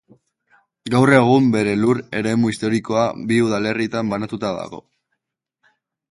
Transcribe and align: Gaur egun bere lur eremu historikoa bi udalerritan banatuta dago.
Gaur 0.93 1.09
egun 1.17 1.49
bere 1.55 1.75
lur 1.81 1.99
eremu 2.21 2.49
historikoa 2.53 3.03
bi 3.31 3.37
udalerritan 3.49 4.09
banatuta 4.15 4.51
dago. 4.61 4.81